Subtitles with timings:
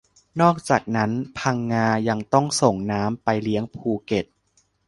[0.41, 4.25] นอกจากนั้น พังงา ยังต้องส่งน้ำไปเลี้ยงภูเก็ต